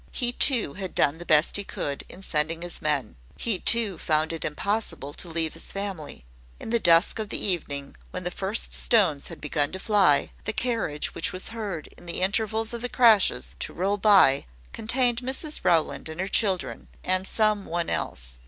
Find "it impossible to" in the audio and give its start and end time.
4.33-5.27